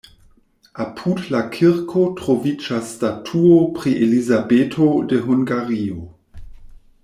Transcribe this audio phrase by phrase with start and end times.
[0.85, 6.03] Apud la kirko troviĝas statuo pri Elizabeto de Hungario.